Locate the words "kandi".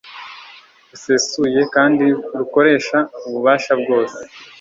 1.75-2.05